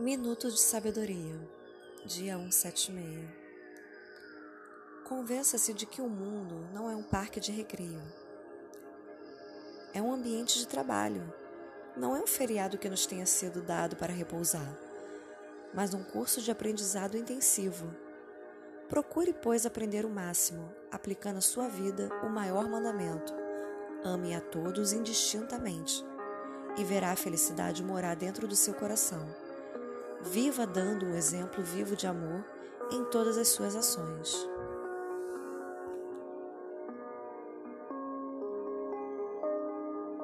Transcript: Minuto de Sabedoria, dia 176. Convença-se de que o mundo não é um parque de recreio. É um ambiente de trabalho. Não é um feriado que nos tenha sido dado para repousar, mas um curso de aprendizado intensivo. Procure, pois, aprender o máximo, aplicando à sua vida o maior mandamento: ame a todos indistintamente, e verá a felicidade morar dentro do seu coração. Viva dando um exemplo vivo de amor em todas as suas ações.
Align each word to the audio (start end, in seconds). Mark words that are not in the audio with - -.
Minuto 0.00 0.48
de 0.48 0.60
Sabedoria, 0.60 1.34
dia 2.06 2.38
176. 2.38 3.28
Convença-se 5.04 5.74
de 5.74 5.86
que 5.86 6.00
o 6.00 6.08
mundo 6.08 6.68
não 6.72 6.88
é 6.88 6.94
um 6.94 7.02
parque 7.02 7.40
de 7.40 7.50
recreio. 7.50 8.00
É 9.92 10.00
um 10.00 10.12
ambiente 10.12 10.56
de 10.56 10.68
trabalho. 10.68 11.34
Não 11.96 12.14
é 12.14 12.20
um 12.20 12.28
feriado 12.28 12.78
que 12.78 12.88
nos 12.88 13.06
tenha 13.06 13.26
sido 13.26 13.60
dado 13.60 13.96
para 13.96 14.12
repousar, 14.12 14.78
mas 15.74 15.92
um 15.92 16.04
curso 16.04 16.40
de 16.40 16.52
aprendizado 16.52 17.16
intensivo. 17.16 17.92
Procure, 18.88 19.32
pois, 19.32 19.66
aprender 19.66 20.06
o 20.06 20.10
máximo, 20.10 20.72
aplicando 20.92 21.38
à 21.38 21.42
sua 21.42 21.66
vida 21.66 22.08
o 22.22 22.28
maior 22.28 22.68
mandamento: 22.68 23.34
ame 24.04 24.32
a 24.32 24.40
todos 24.40 24.92
indistintamente, 24.92 26.04
e 26.76 26.84
verá 26.84 27.10
a 27.10 27.16
felicidade 27.16 27.82
morar 27.82 28.14
dentro 28.14 28.46
do 28.46 28.54
seu 28.54 28.74
coração. 28.74 29.47
Viva 30.22 30.66
dando 30.66 31.06
um 31.06 31.14
exemplo 31.14 31.62
vivo 31.62 31.94
de 31.94 32.06
amor 32.06 32.44
em 32.90 33.04
todas 33.04 33.38
as 33.38 33.48
suas 33.48 33.76
ações. 33.76 34.48